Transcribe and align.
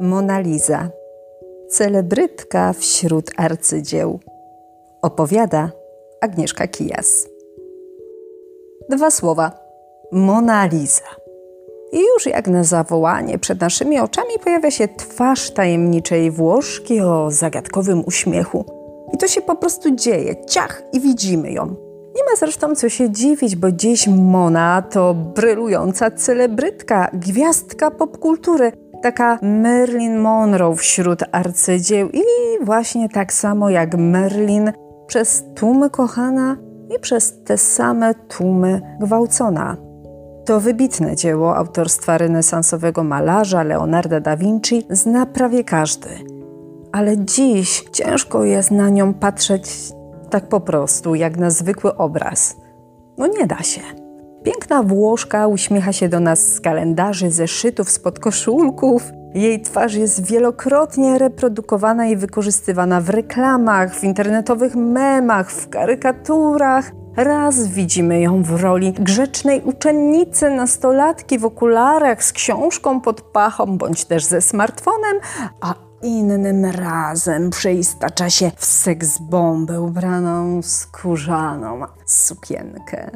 Mona 0.00 0.40
Lisa, 0.40 0.90
celebrytka 1.68 2.72
wśród 2.72 3.30
arcydzieł. 3.36 4.20
Opowiada 5.02 5.70
Agnieszka 6.20 6.66
Kijas. 6.66 7.28
Dwa 8.90 9.10
słowa. 9.10 9.52
Mona 10.12 10.66
Lisa. 10.66 11.04
I 11.92 11.98
już 11.98 12.26
jak 12.26 12.48
na 12.48 12.64
zawołanie 12.64 13.38
przed 13.38 13.60
naszymi 13.60 14.00
oczami 14.00 14.38
pojawia 14.44 14.70
się 14.70 14.88
twarz 14.88 15.50
tajemniczej 15.50 16.30
Włoszki 16.30 17.00
o 17.00 17.30
zagadkowym 17.30 18.02
uśmiechu. 18.06 18.64
I 19.14 19.18
to 19.18 19.28
się 19.28 19.42
po 19.42 19.56
prostu 19.56 19.94
dzieje. 19.94 20.46
Ciach 20.46 20.82
i 20.92 21.00
widzimy 21.00 21.52
ją. 21.52 21.66
Nie 22.16 22.24
ma 22.24 22.36
zresztą 22.38 22.74
co 22.74 22.88
się 22.88 23.10
dziwić, 23.10 23.56
bo 23.56 23.72
dziś 23.72 24.08
Mona 24.08 24.82
to 24.90 25.14
brylująca 25.14 26.10
celebrytka, 26.10 27.10
gwiazdka 27.12 27.90
popkultury, 27.90 28.72
taka 29.02 29.38
Marilyn 29.42 30.18
Monroe 30.18 30.76
wśród 30.76 31.20
arcydzieł 31.32 32.08
i 32.08 32.22
właśnie 32.64 33.08
tak 33.08 33.32
samo 33.32 33.70
jak 33.70 33.94
Merlin 33.94 34.72
przez 35.06 35.44
tłumy 35.54 35.90
kochana 35.90 36.56
i 36.96 37.00
przez 37.00 37.44
te 37.44 37.58
same 37.58 38.14
tłumy 38.14 38.96
gwałcona. 39.00 39.76
To 40.44 40.60
wybitne 40.60 41.16
dzieło 41.16 41.56
autorstwa 41.56 42.18
renesansowego 42.18 43.04
malarza 43.04 43.62
Leonarda 43.62 44.20
da 44.20 44.36
Vinci 44.36 44.86
zna 44.90 45.26
prawie 45.26 45.64
każdy. 45.64 46.08
Ale 46.92 47.18
dziś 47.18 47.84
ciężko 47.92 48.44
jest 48.44 48.70
na 48.70 48.88
nią 48.88 49.14
patrzeć 49.14 49.92
tak 50.30 50.48
po 50.48 50.60
prostu, 50.60 51.14
jak 51.14 51.36
na 51.36 51.50
zwykły 51.50 51.96
obraz. 51.96 52.56
No 53.18 53.26
nie 53.26 53.46
da 53.46 53.62
się. 53.62 53.99
Piękna 54.44 54.82
Włoszka 54.82 55.46
uśmiecha 55.46 55.92
się 55.92 56.08
do 56.08 56.20
nas 56.20 56.54
z 56.54 56.60
kalendarzy, 56.60 57.30
zeszytów, 57.30 57.90
spod 57.90 58.18
koszulków. 58.18 59.02
Jej 59.34 59.62
twarz 59.62 59.94
jest 59.94 60.26
wielokrotnie 60.26 61.18
reprodukowana 61.18 62.06
i 62.06 62.16
wykorzystywana 62.16 63.00
w 63.00 63.08
reklamach, 63.08 63.94
w 63.94 64.04
internetowych 64.04 64.76
memach, 64.76 65.50
w 65.50 65.68
karykaturach. 65.68 66.92
Raz 67.16 67.66
widzimy 67.66 68.20
ją 68.20 68.42
w 68.42 68.62
roli 68.62 68.92
grzecznej 68.92 69.62
uczennicy, 69.62 70.50
nastolatki 70.50 71.38
w 71.38 71.44
okularach 71.44 72.24
z 72.24 72.32
książką 72.32 73.00
pod 73.00 73.20
pachą 73.20 73.78
bądź 73.78 74.04
też 74.04 74.24
ze 74.24 74.40
smartfonem, 74.40 75.16
a 75.60 75.74
innym 76.02 76.64
razem 76.64 77.50
przeistacza 77.50 78.30
się 78.30 78.50
w 78.56 78.64
seks 78.64 79.18
bombę 79.18 79.80
ubraną 79.80 80.62
skórzaną 80.62 81.80
sukienkę. 82.06 83.10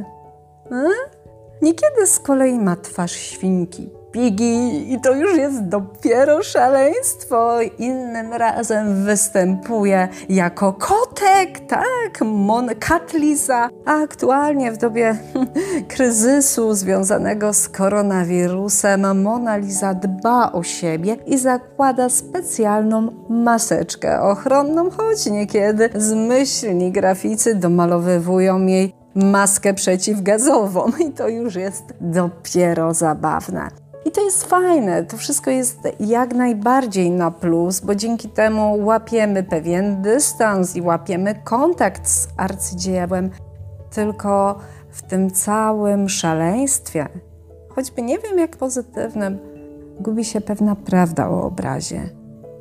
Hmm? 0.69 1.14
Niekiedy 1.63 2.07
z 2.07 2.19
kolei 2.19 2.59
ma 2.59 2.77
twarz 2.77 3.13
świnki, 3.13 3.91
pigi 4.15 4.93
i 4.93 5.01
to 5.01 5.15
już 5.15 5.37
jest 5.37 5.69
dopiero 5.69 6.43
szaleństwo. 6.43 7.61
Innym 7.79 8.33
razem 8.33 9.05
występuje 9.05 10.09
jako 10.29 10.73
kotek, 10.73 11.61
tak, 11.69 12.21
Mon 12.25 12.69
Katlisa. 12.79 13.71
A 13.87 14.03
aktualnie 14.03 14.73
w 14.73 14.77
dobie 14.77 15.17
kryzysu 15.95 16.75
związanego 16.75 17.53
z 17.53 17.69
koronawirusem 17.69 19.23
Mona 19.23 19.57
Lisa 19.57 19.95
dba 19.95 20.53
o 20.53 20.63
siebie 20.63 21.17
i 21.27 21.39
zakłada 21.39 22.09
specjalną 22.09 23.13
maseczkę 23.29 24.21
ochronną, 24.21 24.91
choć 24.91 25.27
niekiedy 25.27 25.91
zmyślni 25.95 26.93
graficy 26.93 27.55
domalowywują 27.55 28.67
jej 28.67 29.04
maskę 29.15 29.75
przeciwgazową 29.75 30.93
i 31.09 31.13
to 31.13 31.29
już 31.29 31.55
jest 31.55 31.85
dopiero 32.01 32.95
zabawne. 32.95 33.69
I 34.05 34.11
to 34.11 34.25
jest 34.25 34.45
fajne, 34.45 35.05
to 35.05 35.17
wszystko 35.17 35.51
jest 35.51 35.79
jak 36.01 36.35
najbardziej 36.35 37.11
na 37.11 37.31
plus, 37.31 37.81
bo 37.81 37.95
dzięki 37.95 38.29
temu 38.29 38.85
łapiemy 38.85 39.43
pewien 39.43 40.03
dystans 40.03 40.77
i 40.77 40.83
łapiemy 40.83 41.35
kontakt 41.45 42.09
z 42.09 42.29
arcydziełem, 42.37 43.31
tylko 43.91 44.59
w 44.91 45.03
tym 45.03 45.31
całym 45.31 46.09
szaleństwie, 46.09 47.09
choćby 47.69 48.03
nie 48.03 48.19
wiem 48.19 48.39
jak 48.39 48.57
pozytywnym, 48.57 49.39
gubi 50.01 50.25
się 50.25 50.41
pewna 50.41 50.77
prawda 50.77 51.29
o 51.29 51.43
obrazie. 51.43 52.01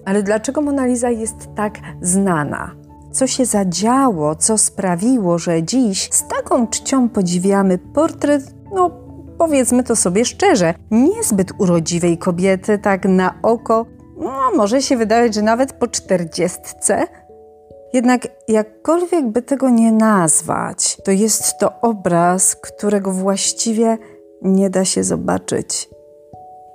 Ale 0.06 0.24
dlaczego 0.24 0.62
Mona 0.62 0.86
Lisa 0.86 1.10
jest 1.10 1.56
tak 1.56 1.74
znana? 2.02 2.83
Co 3.14 3.28
się 3.28 3.46
zadziało, 3.46 4.36
co 4.36 4.58
sprawiło, 4.58 5.40
że 5.40 5.64
dziś 5.64 6.10
z 6.12 6.28
taką 6.28 6.68
czcią 6.68 7.10
podziwiamy 7.10 7.78
portret, 7.78 8.44
no 8.74 8.92
powiedzmy 9.38 9.84
to 9.84 9.96
sobie 9.96 10.26
szczerze, 10.26 10.74
niezbyt 10.92 11.52
urodziwej 11.58 12.18
kobiety, 12.18 12.78
tak 12.78 13.06
na 13.06 13.34
oko, 13.44 13.86
no, 14.18 14.52
może 14.56 14.82
się 14.82 14.98
wydawać, 14.98 15.36
że 15.36 15.42
nawet 15.42 15.74
po 15.74 15.88
czterdziestce. 15.88 17.08
Jednak 17.94 18.28
jakkolwiek 18.48 19.26
by 19.26 19.42
tego 19.42 19.70
nie 19.70 19.92
nazwać, 19.92 20.98
to 21.04 21.12
jest 21.12 21.58
to 21.60 21.82
obraz, 21.82 22.56
którego 22.56 23.12
właściwie 23.12 23.98
nie 24.42 24.70
da 24.70 24.86
się 24.86 25.04
zobaczyć. 25.04 25.90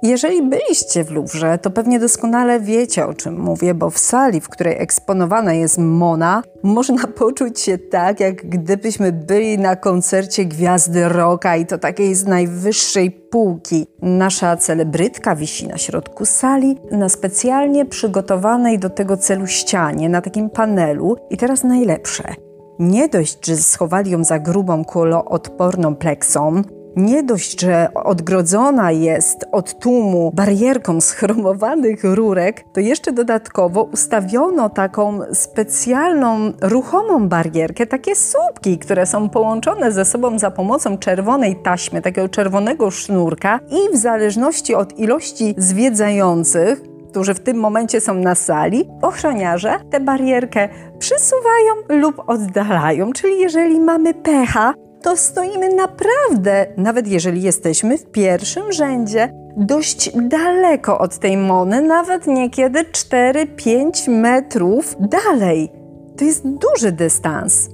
Jeżeli 0.03 0.42
byliście 0.42 1.04
w 1.04 1.10
Louvre, 1.10 1.59
to 1.59 1.70
pewnie 1.70 2.00
doskonale 2.00 2.60
wiecie 2.60 3.06
o 3.06 3.14
czym 3.14 3.41
mówię, 3.41 3.75
bo 3.75 3.91
w 3.91 3.98
sali, 3.98 4.41
w 4.41 4.48
której 4.48 4.82
eksponowana 4.82 5.54
jest 5.54 5.78
Mona, 5.78 6.42
można 6.62 7.06
poczuć 7.19 7.60
się 7.60 7.78
tak, 7.78 8.20
jak 8.20 8.48
gdybyśmy 8.48 9.12
byli 9.12 9.58
na 9.58 9.76
koncercie 9.76 10.44
gwiazdy 10.44 11.08
rocka 11.08 11.56
i 11.56 11.66
to 11.66 11.78
takiej 11.78 12.14
z 12.14 12.26
najwyższej 12.26 13.10
półki. 13.10 13.87
Nasza 14.03 14.56
celebrytka 14.56 15.37
wisi 15.37 15.69
na 15.69 15.78
środku 15.78 16.25
sali, 16.25 16.78
na 16.91 17.08
specjalnie 17.08 17.84
przygotowanej 17.84 18.78
do 18.78 18.91
tego 18.91 19.16
celu 19.16 19.47
ścianie, 19.47 20.08
na 20.08 20.20
takim 20.20 20.50
panelu. 20.50 21.16
I 21.31 21.37
teraz 21.37 21.64
najlepsze. 21.64 22.34
Nie 22.78 23.08
dość, 23.08 23.47
że 23.47 23.56
schowali 23.56 24.10
ją 24.10 24.25
za 24.25 24.38
grubą 24.38 24.84
kuloodporną 24.84 25.97
pleksą, 25.97 26.62
nie 26.98 27.22
dość, 27.22 27.60
że 27.60 27.88
odgrodzona 27.94 28.92
jest 28.92 29.44
od 29.53 29.78
tłumu 29.78 30.32
barierką 30.34 31.00
schromowanych 31.00 32.04
rurek, 32.04 32.64
to 32.72 32.81
jeszcze 32.81 33.12
dodatkowo 33.12 33.82
ustawiono 33.82 34.69
taką 34.69 35.20
specjalną, 35.32 36.53
ruchomą 36.62 37.28
barierkę, 37.28 37.87
takie 37.87 38.16
słupki, 38.16 38.78
które 38.78 39.06
są 39.06 39.28
połączone 39.28 39.92
ze 39.92 40.04
sobą 40.04 40.38
za 40.38 40.50
pomocą 40.50 40.98
czerwonej 40.98 41.56
taśmy, 41.56 42.03
takiego 42.03 42.28
czerwonego 42.28 42.91
sznurka 42.91 43.60
i 43.70 43.97
w 43.97 43.97
zależności 43.97 44.75
od 44.75 44.98
ilości 44.98 45.54
zwiedzających, 45.56 46.82
którzy 47.10 47.34
w 47.34 47.41
tym 47.41 47.56
momencie 47.56 48.00
są 48.00 48.14
na 48.14 48.34
sali, 48.34 48.88
ochroniarze 49.03 49.76
tę 49.91 50.00
barierkę 50.00 50.69
przysuwają 50.98 51.75
lub 51.88 52.22
oddalają. 52.26 53.12
Czyli 53.12 53.41
jeżeli 53.41 53.81
mamy 53.81 54.14
pecha, 54.14 54.75
to 55.08 55.16
stoimy 55.16 55.69
naprawdę, 55.69 56.66
nawet 56.76 57.08
jeżeli 57.08 57.42
jesteśmy 57.42 57.98
w 57.98 58.10
pierwszym 58.10 58.72
rzędzie, 58.72 59.32
dość 59.56 60.10
daleko 60.14 60.98
od 60.98 61.19
tej 61.19 61.36
mony, 61.36 61.82
nawet 61.82 62.26
niekiedy 62.26 62.84
4-5 62.84 64.10
metrów 64.10 64.96
dalej. 65.00 65.72
To 66.19 66.24
jest 66.24 66.44
duży 66.44 66.92
dystans. 66.92 67.69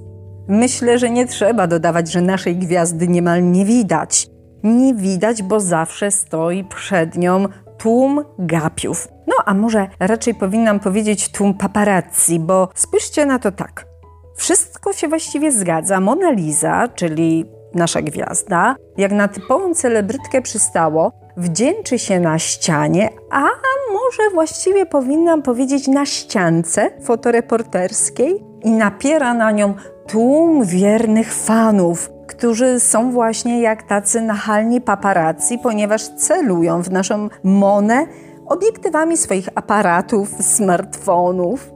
Myślę, 0.48 0.98
że 0.98 1.10
nie 1.10 1.26
trzeba 1.26 1.66
dodawać, 1.66 2.12
że 2.12 2.20
naszej 2.20 2.56
gwiazdy 2.56 3.08
niemal 3.08 3.50
nie 3.50 3.64
widać. 3.64 4.28
Nie 4.62 4.94
widać, 4.94 5.42
bo 5.42 5.60
zawsze 5.60 6.10
stoi 6.10 6.64
przed 6.64 7.16
nią 7.16 7.44
tłum 7.78 8.24
gapiów. 8.38 9.08
No 9.26 9.34
a 9.44 9.54
może 9.54 9.88
raczej 10.00 10.34
powinnam 10.34 10.80
powiedzieć 10.80 11.28
tłum 11.28 11.54
paparazzi, 11.54 12.40
bo 12.40 12.68
spójrzcie 12.74 13.26
na 13.26 13.38
to 13.38 13.52
tak. 13.52 13.93
Wszystko 14.36 14.92
się 14.92 15.08
właściwie 15.08 15.52
zgadza. 15.52 16.00
Mona 16.00 16.30
Lisa, 16.30 16.88
czyli 16.88 17.44
nasza 17.74 18.02
gwiazda, 18.02 18.76
jak 18.96 19.12
na 19.12 19.28
typową 19.28 19.74
celebrytkę 19.74 20.42
przystało, 20.42 21.12
wdzięczy 21.36 21.98
się 21.98 22.20
na 22.20 22.38
ścianie, 22.38 23.08
a 23.30 23.44
może 23.92 24.30
właściwie 24.34 24.86
powinnam 24.86 25.42
powiedzieć 25.42 25.88
na 25.88 26.06
ściance 26.06 26.90
fotoreporterskiej 27.02 28.44
i 28.64 28.70
napiera 28.70 29.34
na 29.34 29.50
nią 29.50 29.74
tłum 30.06 30.64
wiernych 30.64 31.34
fanów, 31.34 32.10
którzy 32.26 32.80
są 32.80 33.12
właśnie 33.12 33.60
jak 33.60 33.82
tacy 33.82 34.20
nachalni 34.20 34.80
paparazzi, 34.80 35.58
ponieważ 35.62 36.08
celują 36.08 36.82
w 36.82 36.90
naszą 36.90 37.28
Monę 37.44 38.06
obiektywami 38.46 39.16
swoich 39.16 39.48
aparatów, 39.54 40.28
smartfonów. 40.40 41.73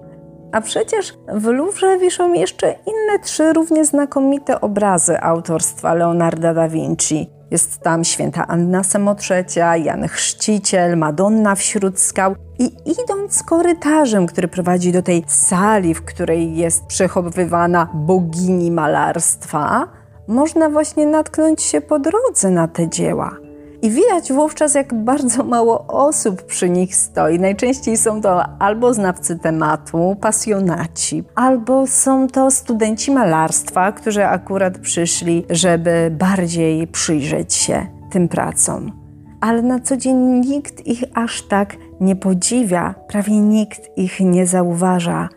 A 0.52 0.60
przecież 0.60 1.14
w 1.28 1.44
Louvre 1.44 1.98
wiszą 1.98 2.32
jeszcze 2.32 2.74
inne 2.86 3.18
trzy 3.22 3.52
równie 3.52 3.84
znakomite 3.84 4.60
obrazy 4.60 5.20
autorstwa 5.20 5.94
Leonarda 5.94 6.54
da 6.54 6.68
Vinci. 6.68 7.30
Jest 7.50 7.78
tam 7.78 8.04
święta 8.04 8.46
Anna 8.46 8.84
Semotrzecia, 8.84 9.76
Jan 9.76 10.08
Chrzciciel, 10.08 10.96
Madonna 10.96 11.54
wśród 11.54 12.00
skał. 12.00 12.34
I 12.58 12.64
idąc 13.02 13.42
korytarzem, 13.42 14.26
który 14.26 14.48
prowadzi 14.48 14.92
do 14.92 15.02
tej 15.02 15.24
sali, 15.26 15.94
w 15.94 16.04
której 16.04 16.56
jest 16.56 16.86
przechowywana 16.86 17.88
bogini 17.94 18.70
malarstwa, 18.70 19.88
można 20.28 20.70
właśnie 20.70 21.06
natknąć 21.06 21.62
się 21.62 21.80
po 21.80 21.98
drodze 21.98 22.50
na 22.50 22.68
te 22.68 22.88
dzieła. 22.88 23.47
I 23.82 23.90
widać 23.90 24.32
wówczas, 24.32 24.74
jak 24.74 24.94
bardzo 24.94 25.44
mało 25.44 25.86
osób 25.86 26.42
przy 26.42 26.70
nich 26.70 26.96
stoi. 26.96 27.38
Najczęściej 27.38 27.96
są 27.96 28.20
to 28.20 28.44
albo 28.58 28.94
znawcy 28.94 29.38
tematu, 29.38 30.16
pasjonaci, 30.20 31.24
albo 31.34 31.86
są 31.86 32.28
to 32.28 32.50
studenci 32.50 33.10
malarstwa, 33.10 33.92
którzy 33.92 34.26
akurat 34.26 34.78
przyszli, 34.78 35.44
żeby 35.50 36.10
bardziej 36.18 36.86
przyjrzeć 36.86 37.54
się 37.54 37.86
tym 38.10 38.28
pracom. 38.28 38.92
Ale 39.40 39.62
na 39.62 39.80
co 39.80 39.96
dzień 39.96 40.16
nikt 40.16 40.86
ich 40.86 41.04
aż 41.14 41.42
tak 41.42 41.76
nie 42.00 42.16
podziwia, 42.16 42.94
prawie 43.08 43.40
nikt 43.40 43.98
ich 43.98 44.20
nie 44.20 44.46
zauważa. 44.46 45.28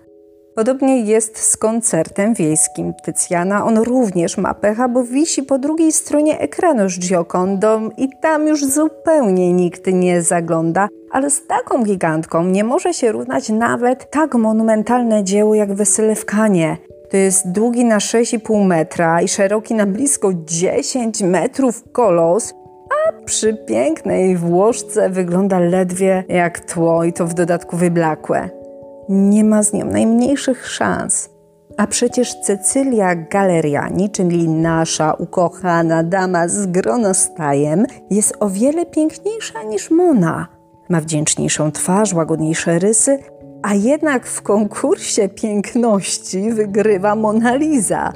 Podobnie 0.55 1.01
jest 1.01 1.37
z 1.37 1.57
koncertem 1.57 2.33
wiejskim 2.33 2.93
Tycjana. 3.03 3.65
On 3.65 3.77
również 3.77 4.37
ma 4.37 4.53
pecha, 4.53 4.87
bo 4.87 5.03
wisi 5.03 5.43
po 5.43 5.59
drugiej 5.59 5.91
stronie 5.91 6.39
ekranu 6.39 6.89
z 6.89 6.99
Giocondą 6.99 7.89
i 7.97 8.09
tam 8.21 8.47
już 8.47 8.65
zupełnie 8.65 9.53
nikt 9.53 9.87
nie 9.87 10.21
zagląda. 10.21 10.87
Ale 11.11 11.29
z 11.29 11.47
taką 11.47 11.83
gigantką 11.83 12.43
nie 12.43 12.63
może 12.63 12.93
się 12.93 13.11
równać 13.11 13.49
nawet 13.49 14.11
tak 14.11 14.35
monumentalne 14.35 15.23
dzieło 15.23 15.55
jak 15.55 15.73
Wesele 15.73 16.15
w 16.15 16.25
Kanie. 16.25 16.77
To 17.11 17.17
jest 17.17 17.51
długi 17.51 17.85
na 17.85 17.97
6,5 17.97 18.65
metra 18.65 19.21
i 19.21 19.27
szeroki 19.27 19.73
na 19.73 19.85
blisko 19.85 20.31
10 20.33 21.21
metrów 21.21 21.83
kolos, 21.91 22.53
a 22.89 23.25
przy 23.25 23.53
pięknej 23.53 24.37
Włoszce 24.37 25.09
wygląda 25.09 25.59
ledwie 25.59 26.23
jak 26.27 26.59
tło 26.59 27.03
i 27.03 27.13
to 27.13 27.27
w 27.27 27.33
dodatku 27.33 27.77
wyblakłe 27.77 28.60
nie 29.09 29.43
ma 29.43 29.63
z 29.63 29.73
nią 29.73 29.85
najmniejszych 29.85 30.67
szans. 30.67 31.29
A 31.77 31.87
przecież 31.87 32.39
Cecylia 32.39 33.15
Galeriani, 33.15 34.09
czyli 34.09 34.49
nasza 34.49 35.13
ukochana 35.13 36.03
dama 36.03 36.47
z 36.47 36.65
gronostajem, 36.65 37.85
jest 38.09 38.33
o 38.39 38.49
wiele 38.49 38.85
piękniejsza 38.85 39.63
niż 39.63 39.91
Mona. 39.91 40.47
Ma 40.89 41.01
wdzięczniejszą 41.01 41.71
twarz, 41.71 42.13
łagodniejsze 42.13 42.79
rysy, 42.79 43.19
a 43.61 43.73
jednak 43.73 44.27
w 44.27 44.41
konkursie 44.41 45.29
piękności 45.29 46.51
wygrywa 46.51 47.15
Mona 47.15 47.55
Lisa. 47.55 48.13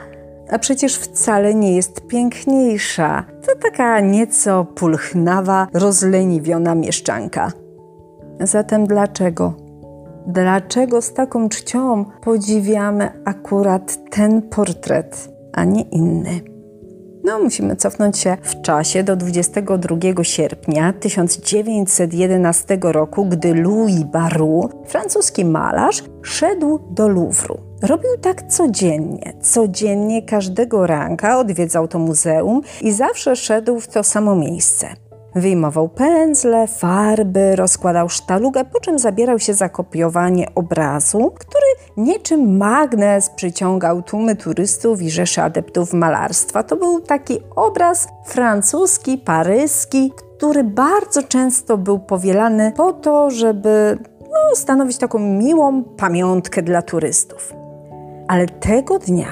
A 0.51 0.59
przecież 0.59 0.95
wcale 0.95 1.55
nie 1.55 1.75
jest 1.75 2.07
piękniejsza. 2.07 3.25
To 3.47 3.55
taka 3.55 3.99
nieco 3.99 4.65
pulchnawa, 4.65 5.67
rozleniwiona 5.73 6.75
mieszczanka. 6.75 7.51
Zatem 8.39 8.87
dlaczego? 8.87 9.64
Dlaczego 10.27 11.01
z 11.01 11.13
taką 11.13 11.49
czcią 11.49 12.05
podziwiamy 12.21 13.11
akurat 13.25 14.09
ten 14.09 14.41
portret, 14.41 15.29
a 15.53 15.63
nie 15.63 15.81
inny. 15.81 16.41
No, 17.25 17.39
musimy 17.39 17.75
cofnąć 17.75 18.17
się 18.17 18.37
w 18.41 18.61
czasie 18.61 19.03
do 19.03 19.15
22 19.15 20.23
sierpnia 20.23 20.93
1911 20.93 22.77
roku, 22.81 23.25
gdy 23.25 23.53
Louis 23.53 24.03
Barou, 24.03 24.69
francuski 24.85 25.45
malarz, 25.45 26.03
szedł 26.21 26.79
do 26.91 27.07
Louvru. 27.07 27.57
Robił 27.81 28.11
tak 28.21 28.47
codziennie. 28.47 29.33
Codziennie 29.41 30.21
każdego 30.21 30.87
ranka 30.87 31.39
odwiedzał 31.39 31.87
to 31.87 31.99
muzeum 31.99 32.61
i 32.81 32.91
zawsze 32.91 33.35
szedł 33.35 33.79
w 33.79 33.87
to 33.87 34.03
samo 34.03 34.35
miejsce. 34.35 34.87
Wyjmował 35.35 35.89
pędzle, 35.89 36.67
farby, 36.67 37.55
rozkładał 37.55 38.09
sztalugę, 38.09 38.65
po 38.65 38.79
czym 38.79 38.99
zabierał 38.99 39.39
się 39.39 39.53
za 39.53 39.69
kopiowanie 39.69 40.47
obrazu, 40.55 41.31
który 41.39 41.65
niczym 41.97 42.57
magnes 42.57 43.29
przyciągał 43.29 44.01
tłumy 44.01 44.35
turystów 44.35 45.01
i 45.01 45.09
rzeszy 45.09 45.41
adeptów 45.41 45.93
malarstwa. 45.93 46.63
To 46.63 46.75
był 46.75 47.01
taki 47.01 47.39
obraz 47.55 48.07
francuski, 48.25 49.17
paryski, 49.17 50.13
który 50.37 50.63
bardzo 50.63 51.23
często 51.23 51.77
był 51.77 51.99
powielany 51.99 52.71
po 52.77 52.93
to, 52.93 53.31
żeby 53.31 53.97
no, 54.21 54.55
stanowić 54.55 54.97
taką 54.97 55.19
miłą 55.19 55.83
pamiątkę 55.83 56.61
dla 56.61 56.81
turystów. 56.81 57.53
Ale 58.27 58.45
tego 58.47 58.99
dnia, 58.99 59.31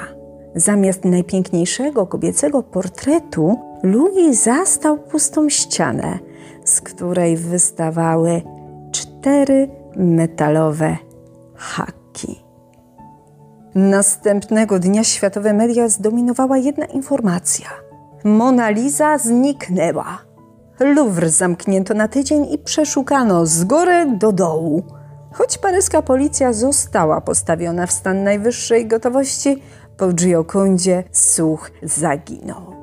zamiast 0.56 1.06
najpiękniejszego 1.06 2.08
kobiecego 2.08 2.64
portretu, 2.64 3.73
Louis 3.84 4.44
zastał 4.44 4.98
pustą 4.98 5.50
ścianę, 5.50 6.20
z 6.66 6.82
której 6.82 7.38
wystawały 7.38 8.42
cztery 8.92 9.70
metalowe 9.96 10.98
haki. 11.56 12.44
Następnego 13.76 14.80
dnia 14.80 15.04
światowe 15.04 15.54
media 15.54 15.90
zdominowała 15.90 16.58
jedna 16.58 16.86
informacja. 16.86 17.68
Mona 18.24 18.70
Lisa 18.70 19.18
zniknęła. 19.18 20.18
Louvre 20.80 21.30
zamknięto 21.30 21.94
na 21.94 22.08
tydzień 22.08 22.54
i 22.54 22.58
przeszukano 22.58 23.46
z 23.46 23.64
góry 23.64 24.18
do 24.18 24.32
dołu. 24.32 24.84
Choć 25.32 25.58
paryska 25.58 26.02
policja 26.02 26.54
została 26.54 27.22
postawiona 27.22 27.88
w 27.88 27.92
stan 27.92 28.24
najwyższej 28.24 28.88
gotowości, 28.88 29.62
po 29.98 30.14
Giocondzie 30.14 31.04
słuch 31.12 31.72
zaginął. 31.84 32.83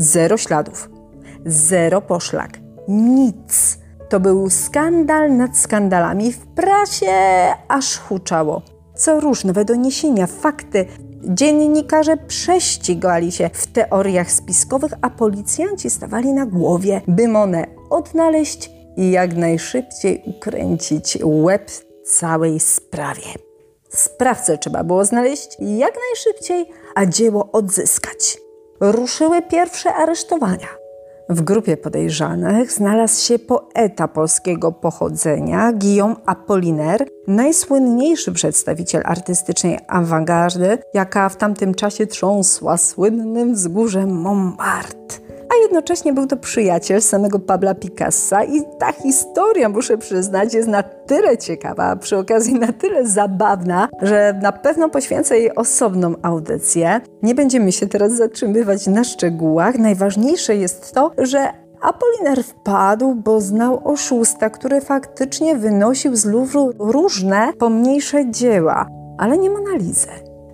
Zero 0.00 0.36
śladów, 0.36 0.90
zero 1.46 2.00
poszlak, 2.00 2.58
nic. 2.88 3.78
To 4.08 4.20
był 4.20 4.50
skandal 4.50 5.36
nad 5.36 5.56
skandalami. 5.56 6.32
W 6.32 6.46
prasie 6.46 7.12
aż 7.68 7.98
huczało. 7.98 8.62
Co 8.94 9.20
róż 9.20 9.44
nowe 9.44 9.64
doniesienia, 9.64 10.26
fakty. 10.26 10.86
Dziennikarze 11.24 12.16
prześcigali 12.16 13.32
się 13.32 13.50
w 13.52 13.66
teoriach 13.66 14.32
spiskowych, 14.32 14.92
a 15.02 15.10
policjanci 15.10 15.90
stawali 15.90 16.32
na 16.32 16.46
głowie, 16.46 17.00
by 17.08 17.28
Monę 17.28 17.66
odnaleźć 17.90 18.70
i 18.96 19.10
jak 19.10 19.36
najszybciej 19.36 20.22
ukręcić 20.26 21.18
łeb 21.24 21.70
całej 22.04 22.60
sprawie. 22.60 23.28
Sprawcę 23.88 24.58
trzeba 24.58 24.84
było 24.84 25.04
znaleźć 25.04 25.56
jak 25.60 25.94
najszybciej, 26.08 26.66
a 26.94 27.06
dzieło 27.06 27.52
odzyskać 27.52 28.38
ruszyły 28.80 29.42
pierwsze 29.42 29.94
aresztowania. 29.94 30.68
W 31.28 31.42
grupie 31.42 31.76
podejrzanych 31.76 32.72
znalazł 32.72 33.24
się 33.24 33.38
poeta 33.38 34.08
polskiego 34.08 34.72
pochodzenia 34.72 35.72
Guillaume 35.72 36.16
Apollinaire, 36.26 37.06
najsłynniejszy 37.26 38.32
przedstawiciel 38.32 39.02
artystycznej 39.04 39.78
awangardy, 39.88 40.78
jaka 40.94 41.28
w 41.28 41.36
tamtym 41.36 41.74
czasie 41.74 42.06
trząsła 42.06 42.76
słynnym 42.76 43.54
wzgórzem 43.54 44.10
Montmartre 44.10 45.29
a 45.50 45.62
jednocześnie 45.62 46.12
był 46.12 46.26
to 46.26 46.36
przyjaciel 46.36 47.02
samego 47.02 47.38
Pabla 47.38 47.74
Picassa 47.74 48.44
i 48.44 48.62
ta 48.78 48.92
historia, 48.92 49.68
muszę 49.68 49.98
przyznać, 49.98 50.54
jest 50.54 50.68
na 50.68 50.82
tyle 50.82 51.38
ciekawa, 51.38 51.84
a 51.84 51.96
przy 51.96 52.16
okazji 52.16 52.54
na 52.54 52.72
tyle 52.72 53.06
zabawna, 53.06 53.88
że 54.02 54.38
na 54.42 54.52
pewno 54.52 54.88
poświęcę 54.88 55.38
jej 55.38 55.54
osobną 55.54 56.14
audycję. 56.22 57.00
Nie 57.22 57.34
będziemy 57.34 57.72
się 57.72 57.86
teraz 57.86 58.12
zatrzymywać 58.12 58.86
na 58.86 59.04
szczegółach. 59.04 59.78
Najważniejsze 59.78 60.56
jest 60.56 60.94
to, 60.94 61.10
że 61.18 61.52
Apoliner 61.80 62.44
wpadł, 62.44 63.14
bo 63.14 63.40
znał 63.40 63.88
oszusta, 63.88 64.50
który 64.50 64.80
faktycznie 64.80 65.56
wynosił 65.56 66.16
z 66.16 66.24
Louvru 66.24 66.70
różne 66.78 67.52
pomniejsze 67.58 68.30
dzieła, 68.30 68.86
ale 69.18 69.38
nie 69.38 69.50
Monalizę. 69.50 70.08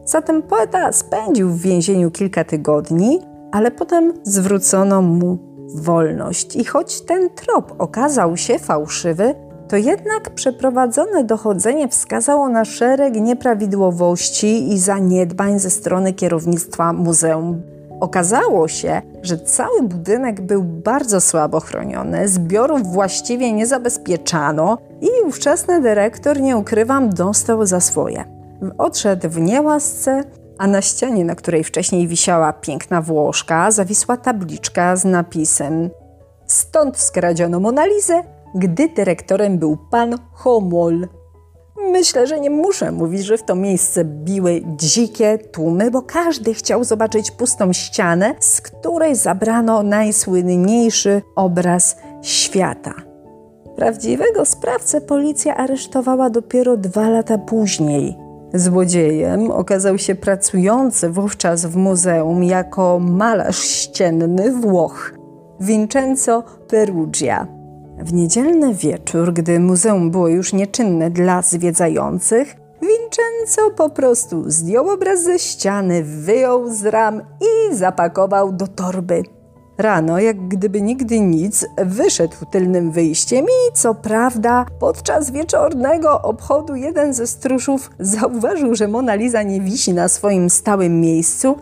Zatem 0.04 0.42
poeta 0.42 0.92
spędził 0.92 1.50
w 1.50 1.60
więzieniu 1.60 2.10
kilka 2.10 2.44
tygodni, 2.44 3.20
ale 3.56 3.70
potem 3.70 4.12
zwrócono 4.22 5.02
mu 5.02 5.38
wolność. 5.74 6.56
I 6.56 6.64
choć 6.64 7.00
ten 7.00 7.30
trop 7.30 7.74
okazał 7.78 8.36
się 8.36 8.58
fałszywy, 8.58 9.34
to 9.68 9.76
jednak 9.76 10.30
przeprowadzone 10.30 11.24
dochodzenie 11.24 11.88
wskazało 11.88 12.48
na 12.48 12.64
szereg 12.64 13.14
nieprawidłowości 13.14 14.72
i 14.72 14.78
zaniedbań 14.78 15.58
ze 15.58 15.70
strony 15.70 16.12
kierownictwa 16.12 16.92
muzeum. 16.92 17.62
Okazało 18.00 18.68
się, 18.68 19.02
że 19.22 19.38
cały 19.38 19.82
budynek 19.82 20.40
był 20.40 20.62
bardzo 20.62 21.20
słabo 21.20 21.60
chroniony, 21.60 22.28
zbiorów 22.28 22.82
właściwie 22.82 23.52
nie 23.52 23.66
zabezpieczano 23.66 24.78
i 25.00 25.08
ówczesny 25.28 25.80
dyrektor, 25.82 26.40
nie 26.40 26.56
ukrywam, 26.56 27.10
dostał 27.10 27.66
za 27.66 27.80
swoje. 27.80 28.24
Odszedł 28.78 29.28
w 29.28 29.40
niełasce, 29.40 30.24
a 30.58 30.66
na 30.66 30.82
ścianie, 30.82 31.24
na 31.24 31.34
której 31.34 31.64
wcześniej 31.64 32.08
wisiała 32.08 32.52
piękna 32.52 33.02
Włoszka, 33.02 33.70
zawisła 33.70 34.16
tabliczka 34.16 34.96
z 34.96 35.04
napisem 35.04 35.90
Stąd 36.46 36.98
skradziono 36.98 37.60
Monalizę, 37.60 38.22
gdy 38.54 38.88
dyrektorem 38.88 39.58
był 39.58 39.76
pan 39.90 40.18
Homol. 40.32 41.08
Myślę, 41.92 42.26
że 42.26 42.40
nie 42.40 42.50
muszę 42.50 42.92
mówić, 42.92 43.24
że 43.24 43.38
w 43.38 43.42
to 43.42 43.54
miejsce 43.54 44.04
biły 44.04 44.62
dzikie 44.66 45.38
tłumy, 45.38 45.90
bo 45.90 46.02
każdy 46.02 46.54
chciał 46.54 46.84
zobaczyć 46.84 47.30
pustą 47.30 47.72
ścianę, 47.72 48.34
z 48.40 48.60
której 48.60 49.16
zabrano 49.16 49.82
najsłynniejszy 49.82 51.22
obraz 51.36 51.96
świata. 52.22 52.94
Prawdziwego 53.76 54.44
sprawcę 54.44 55.00
policja 55.00 55.56
aresztowała 55.56 56.30
dopiero 56.30 56.76
dwa 56.76 57.08
lata 57.08 57.38
później– 57.38 58.16
Złodziejem 58.54 59.50
okazał 59.50 59.98
się 59.98 60.14
pracujący 60.14 61.10
wówczas 61.10 61.66
w 61.66 61.76
muzeum 61.76 62.44
jako 62.44 62.98
malarz 62.98 63.58
ścienny 63.58 64.52
Włoch. 64.52 65.12
Vincenzo 65.60 66.42
Perugia. 66.68 67.46
W 67.98 68.12
niedzielny 68.12 68.74
wieczór, 68.74 69.32
gdy 69.32 69.60
muzeum 69.60 70.10
było 70.10 70.28
już 70.28 70.52
nieczynne 70.52 71.10
dla 71.10 71.42
zwiedzających, 71.42 72.56
Vincenzo 72.80 73.70
po 73.76 73.90
prostu 73.90 74.50
zdjął 74.50 74.90
obraz 74.90 75.22
ze 75.22 75.38
ściany, 75.38 76.02
wyjął 76.02 76.70
z 76.70 76.84
ram 76.84 77.20
i 77.20 77.74
zapakował 77.74 78.52
do 78.52 78.66
torby. 78.66 79.22
Rano, 79.78 80.18
jak 80.18 80.48
gdyby 80.48 80.82
nigdy 80.82 81.20
nic, 81.20 81.66
wyszedł 81.84 82.36
tylnym 82.50 82.90
wyjściem 82.90 83.44
i 83.44 83.72
co 83.74 83.94
prawda 83.94 84.66
podczas 84.78 85.30
wieczornego 85.30 86.22
obchodu 86.22 86.76
jeden 86.76 87.14
ze 87.14 87.26
stróżów 87.26 87.90
zauważył, 87.98 88.74
że 88.74 88.88
Mona 88.88 89.14
Lisa 89.14 89.42
nie 89.42 89.60
wisi 89.60 89.94
na 89.94 90.08
swoim 90.08 90.50
stałym 90.50 91.00
miejscu, 91.00 91.56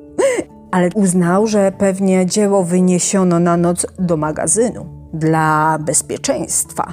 ale 0.74 0.88
uznał, 0.94 1.46
że 1.46 1.72
pewnie 1.78 2.26
dzieło 2.26 2.64
wyniesiono 2.64 3.38
na 3.40 3.56
noc 3.56 3.86
do 3.98 4.16
magazynu 4.16 4.86
dla 5.12 5.78
bezpieczeństwa. 5.78 6.92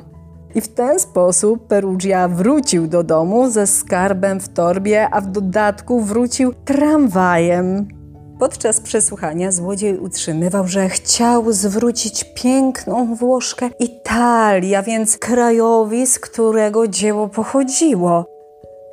I 0.56 0.62
w 0.62 0.68
ten 0.68 1.00
sposób 1.00 1.68
Perugia 1.68 2.28
wrócił 2.28 2.88
do 2.88 3.04
domu 3.04 3.50
ze 3.50 3.68
skarbem 3.68 4.40
w 4.40 4.50
torbie, 4.50 5.10
a 5.10 5.22
w 5.22 5.32
dodatku 5.32 6.02
wrócił 6.02 6.54
tramwajem. 6.66 8.01
Podczas 8.42 8.80
przesłuchania 8.80 9.52
złodziej 9.52 9.98
utrzymywał, 9.98 10.68
że 10.68 10.90
chciał 10.90 11.52
zwrócić 11.52 12.24
piękną 12.24 13.16
Włoszkę 13.16 13.70
Italii, 13.80 14.76
a 14.76 14.84
więc 14.84 15.18
krajowi, 15.18 16.08
z 16.08 16.20
którego 16.20 16.88
dzieło 16.88 17.28
pochodziło. 17.28 18.26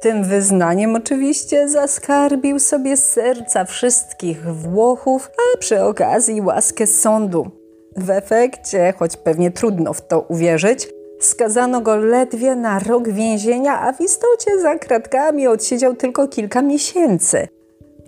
Tym 0.01 0.25
wyznaniem 0.25 0.97
oczywiście 0.97 1.69
zaskarbił 1.69 2.59
sobie 2.59 2.97
serca 2.97 3.65
wszystkich 3.65 4.55
Włochów, 4.55 5.31
a 5.39 5.59
przy 5.59 5.83
okazji 5.83 6.41
łaskę 6.41 6.87
sądu. 6.87 7.51
W 7.97 8.11
efekcie, 8.11 8.95
choć 8.99 9.17
pewnie 9.17 9.51
trudno 9.51 9.93
w 9.93 10.07
to 10.07 10.21
uwierzyć, 10.21 10.89
skazano 11.21 11.81
go 11.81 11.97
ledwie 11.97 12.57
na 12.57 12.79
rok 12.79 13.09
więzienia, 13.09 13.81
a 13.81 13.93
w 13.93 14.01
istocie 14.01 14.61
za 14.63 14.79
kratkami 14.79 15.47
odsiedział 15.47 15.95
tylko 15.95 16.29
kilka 16.29 16.63
miesięcy. 16.63 17.49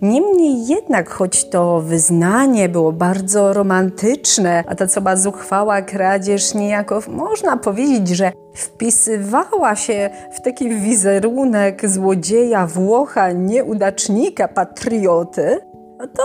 Niemniej 0.01 0.67
jednak, 0.67 1.09
choć 1.09 1.49
to 1.49 1.81
wyznanie 1.81 2.69
było 2.69 2.91
bardzo 2.91 3.53
romantyczne, 3.53 4.63
a 4.67 4.75
ta 4.75 4.87
coba 4.87 5.15
zuchwała 5.15 5.81
kradzież 5.81 6.53
niejako 6.53 6.99
można 7.07 7.57
powiedzieć, 7.57 8.07
że 8.07 8.31
wpisywała 8.53 9.75
się 9.75 10.09
w 10.33 10.41
taki 10.41 10.69
wizerunek 10.69 11.89
złodzieja, 11.89 12.67
Włocha, 12.67 13.31
nieudacznika, 13.31 14.47
patrioty, 14.47 15.59
to 15.99 16.23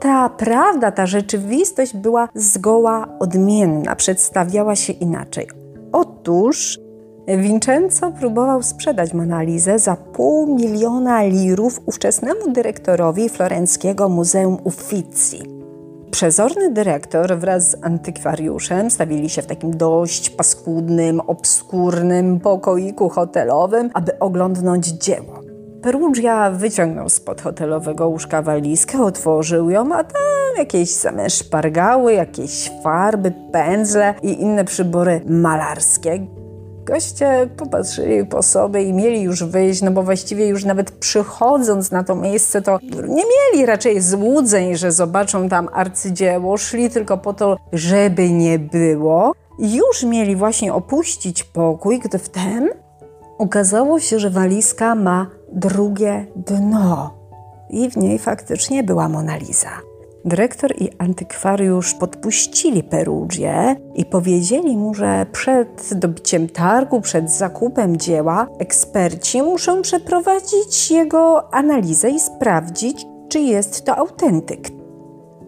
ta 0.00 0.28
prawda, 0.28 0.92
ta 0.92 1.06
rzeczywistość 1.06 1.96
była 1.96 2.28
zgoła 2.34 3.08
odmienna, 3.20 3.96
przedstawiała 3.96 4.76
się 4.76 4.92
inaczej. 4.92 5.48
Otóż 5.92 6.78
Vincenzo 7.28 8.12
próbował 8.12 8.62
sprzedać 8.62 9.14
Monalizę 9.14 9.78
za 9.78 9.96
pół 9.96 10.56
miliona 10.56 11.22
lirów 11.22 11.80
ówczesnemu 11.86 12.52
dyrektorowi 12.52 13.28
florenckiego 13.28 14.08
Muzeum 14.08 14.58
Uffizi. 14.64 15.42
Przezorny 16.10 16.70
dyrektor 16.70 17.38
wraz 17.38 17.70
z 17.70 17.84
antykwariuszem 17.84 18.90
stawili 18.90 19.30
się 19.30 19.42
w 19.42 19.46
takim 19.46 19.76
dość 19.76 20.30
paskudnym, 20.30 21.20
obskurnym 21.20 22.40
pokoiku 22.40 23.08
hotelowym, 23.08 23.90
aby 23.94 24.18
oglądnąć 24.18 24.86
dzieło. 24.86 25.40
Perugia 25.82 26.50
wyciągnął 26.50 27.08
spod 27.08 27.40
hotelowego 27.40 28.08
łóżka 28.08 28.42
walizkę, 28.42 29.02
otworzył 29.02 29.70
ją, 29.70 29.94
a 29.94 30.04
tam 30.04 30.56
jakieś 30.58 30.90
same 30.90 31.30
szpargały, 31.30 32.12
jakieś 32.12 32.70
farby, 32.82 33.32
pędzle 33.52 34.14
i 34.22 34.42
inne 34.42 34.64
przybory 34.64 35.20
malarskie. 35.26 36.43
Goście 36.84 37.48
popatrzyli 37.56 38.26
po 38.26 38.42
sobie 38.42 38.82
i 38.82 38.92
mieli 38.92 39.22
już 39.22 39.44
wyjść, 39.44 39.82
no 39.82 39.90
bo 39.90 40.02
właściwie 40.02 40.46
już 40.46 40.64
nawet 40.64 40.90
przychodząc 40.90 41.90
na 41.90 42.04
to 42.04 42.14
miejsce, 42.14 42.62
to 42.62 42.78
nie 43.08 43.22
mieli 43.24 43.66
raczej 43.66 44.00
złudzeń, 44.00 44.76
że 44.76 44.92
zobaczą 44.92 45.48
tam 45.48 45.68
arcydzieło, 45.72 46.56
szli 46.56 46.90
tylko 46.90 47.18
po 47.18 47.32
to, 47.32 47.56
żeby 47.72 48.30
nie 48.30 48.58
było. 48.58 49.32
Już 49.58 50.02
mieli 50.02 50.36
właśnie 50.36 50.74
opuścić 50.74 51.44
pokój, 51.44 51.98
gdy 51.98 52.18
wtem 52.18 52.68
okazało 53.38 54.00
się, 54.00 54.18
że 54.18 54.30
walizka 54.30 54.94
ma 54.94 55.26
drugie 55.52 56.26
dno. 56.36 57.14
I 57.70 57.90
w 57.90 57.96
niej 57.96 58.18
faktycznie 58.18 58.82
była 58.82 59.08
Mona 59.08 59.36
Lisa. 59.36 59.70
Dyrektor 60.24 60.72
i 60.78 60.90
antykwariusz 60.98 61.94
podpuścili 61.94 62.82
Perugię 62.82 63.76
i 63.94 64.04
powiedzieli 64.04 64.76
mu, 64.76 64.94
że 64.94 65.26
przed 65.32 65.94
dobiciem 65.94 66.48
targu, 66.48 67.00
przed 67.00 67.30
zakupem 67.30 67.96
dzieła, 67.96 68.46
eksperci 68.58 69.42
muszą 69.42 69.82
przeprowadzić 69.82 70.90
jego 70.90 71.54
analizę 71.54 72.10
i 72.10 72.20
sprawdzić, 72.20 73.06
czy 73.28 73.40
jest 73.40 73.84
to 73.84 73.96
autentyk. 73.96 74.68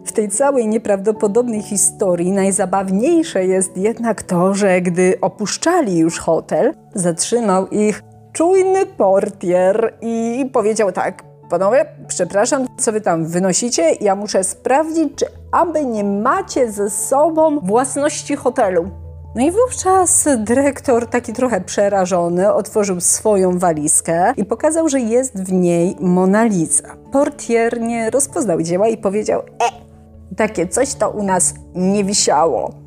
W 0.04 0.12
tej 0.12 0.28
całej 0.28 0.68
nieprawdopodobnej 0.68 1.62
historii 1.62 2.32
najzabawniejsze 2.32 3.46
jest 3.46 3.76
jednak 3.76 4.22
to, 4.22 4.54
że 4.54 4.80
gdy 4.80 5.18
opuszczali 5.20 5.98
już 5.98 6.18
hotel, 6.18 6.74
zatrzymał 6.94 7.68
ich 7.68 8.02
czujny 8.32 8.86
portier 8.86 9.94
i 10.00 10.46
powiedział 10.52 10.92
tak: 10.92 11.35
Panowie, 11.50 11.86
przepraszam, 12.08 12.66
co 12.78 12.92
wy 12.92 13.00
tam 13.00 13.26
wynosicie? 13.26 13.82
Ja 14.00 14.14
muszę 14.14 14.44
sprawdzić, 14.44 15.12
czy 15.16 15.26
aby 15.52 15.84
nie 15.84 16.04
macie 16.04 16.72
ze 16.72 16.90
sobą 16.90 17.60
własności 17.60 18.36
hotelu. 18.36 18.90
No 19.34 19.42
i 19.42 19.50
wówczas 19.50 20.28
dyrektor, 20.38 21.06
taki 21.06 21.32
trochę 21.32 21.60
przerażony, 21.60 22.52
otworzył 22.52 23.00
swoją 23.00 23.58
walizkę 23.58 24.32
i 24.36 24.44
pokazał, 24.44 24.88
że 24.88 25.00
jest 25.00 25.42
w 25.44 25.52
niej 25.52 25.96
Mona 26.00 26.44
Lisa. 26.44 26.96
Portier 27.12 27.80
nie 27.80 28.10
rozpoznał 28.10 28.62
dzieła 28.62 28.88
i 28.88 28.96
powiedział: 28.96 29.40
E, 29.40 30.34
takie 30.36 30.68
coś 30.68 30.94
to 30.94 31.10
u 31.10 31.22
nas 31.22 31.54
nie 31.74 32.04
wisiało. 32.04 32.85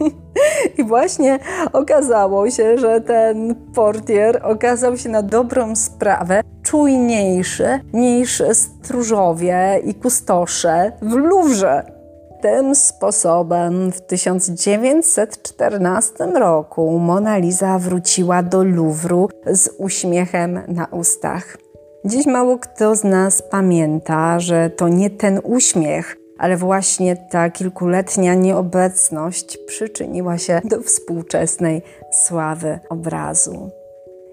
I 0.78 0.84
właśnie 0.84 1.38
okazało 1.72 2.50
się, 2.50 2.78
że 2.78 3.00
ten 3.00 3.54
portier 3.74 4.40
okazał 4.44 4.96
się 4.96 5.08
na 5.08 5.22
dobrą 5.22 5.76
sprawę 5.76 6.40
czujniejszy 6.62 7.80
niż 7.92 8.42
stróżowie 8.52 9.80
i 9.84 9.94
kustosze 9.94 10.92
w 11.02 11.12
Luwrze. 11.12 12.00
Tym 12.42 12.74
sposobem 12.74 13.92
w 13.92 14.00
1914 14.00 16.24
roku 16.24 16.98
Mona 16.98 17.36
Lisa 17.36 17.78
wróciła 17.78 18.42
do 18.42 18.64
Luwru 18.64 19.28
z 19.46 19.70
uśmiechem 19.78 20.60
na 20.68 20.86
ustach. 20.86 21.56
Dziś 22.04 22.26
mało 22.26 22.58
kto 22.58 22.96
z 22.96 23.04
nas 23.04 23.42
pamięta, 23.42 24.40
że 24.40 24.70
to 24.70 24.88
nie 24.88 25.10
ten 25.10 25.40
uśmiech 25.44 26.19
ale 26.40 26.56
właśnie 26.56 27.16
ta 27.16 27.50
kilkuletnia 27.50 28.34
nieobecność 28.34 29.58
przyczyniła 29.66 30.38
się 30.38 30.60
do 30.64 30.82
współczesnej 30.82 31.82
sławy 32.10 32.78
obrazu. 32.90 33.70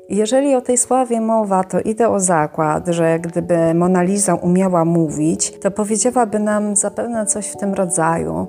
Jeżeli 0.09 0.55
o 0.55 0.61
tej 0.61 0.77
sławie 0.77 1.21
mowa, 1.21 1.63
to 1.63 1.79
idę 1.79 2.09
o 2.09 2.19
zakład, 2.19 2.87
że 2.87 3.19
gdyby 3.19 3.73
Mona 3.73 4.03
Lisa 4.03 4.35
umiała 4.35 4.85
mówić, 4.85 5.59
to 5.59 5.71
powiedziałaby 5.71 6.39
nam 6.39 6.75
zapewne 6.75 7.25
coś 7.25 7.47
w 7.47 7.57
tym 7.57 7.73
rodzaju. 7.73 8.47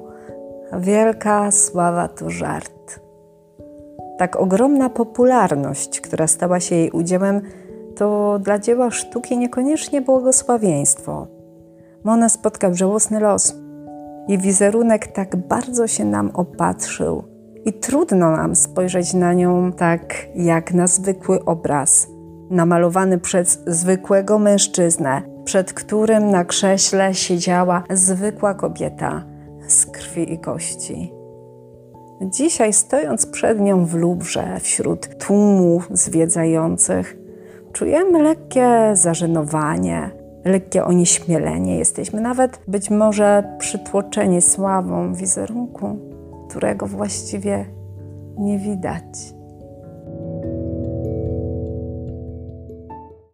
Wielka 0.78 1.50
sława 1.50 2.08
to 2.08 2.30
żart. 2.30 3.00
Tak 4.18 4.36
ogromna 4.36 4.90
popularność, 4.90 6.00
która 6.00 6.26
stała 6.26 6.60
się 6.60 6.74
jej 6.74 6.90
udziałem, 6.90 7.40
to 7.96 8.38
dla 8.38 8.58
dzieła 8.58 8.90
sztuki 8.90 9.38
niekoniecznie 9.38 10.02
błogosławieństwo. 10.02 11.37
Mona 12.04 12.28
spotkał 12.28 12.74
żałosny 12.74 13.20
los. 13.20 13.54
Jej 14.28 14.38
wizerunek 14.38 15.06
tak 15.06 15.36
bardzo 15.36 15.86
się 15.86 16.04
nam 16.04 16.30
opatrzył 16.34 17.24
i 17.64 17.72
trudno 17.72 18.30
nam 18.30 18.56
spojrzeć 18.56 19.14
na 19.14 19.32
nią 19.32 19.72
tak 19.72 20.14
jak 20.34 20.74
na 20.74 20.86
zwykły 20.86 21.44
obraz, 21.44 22.06
namalowany 22.50 23.18
przez 23.18 23.62
zwykłego 23.66 24.38
mężczyznę, 24.38 25.22
przed 25.44 25.72
którym 25.72 26.30
na 26.30 26.44
krześle 26.44 27.14
siedziała 27.14 27.84
zwykła 27.90 28.54
kobieta 28.54 29.24
z 29.68 29.86
krwi 29.86 30.32
i 30.32 30.38
kości. 30.38 31.12
Dzisiaj, 32.22 32.72
stojąc 32.72 33.26
przed 33.26 33.60
nią 33.60 33.86
w 33.86 33.94
Lubrze, 33.94 34.60
wśród 34.60 35.18
tłumu 35.18 35.82
zwiedzających, 35.90 37.16
czujemy 37.72 38.22
lekkie 38.22 38.90
zażenowanie, 38.92 40.10
lekkie 40.48 40.84
onieśmielenie. 40.84 41.78
Jesteśmy 41.78 42.20
nawet 42.20 42.60
być 42.68 42.90
może 42.90 43.56
przytłoczeni 43.58 44.42
sławą 44.42 45.14
wizerunku, 45.14 45.98
którego 46.48 46.86
właściwie 46.86 47.66
nie 48.38 48.58
widać. 48.58 49.37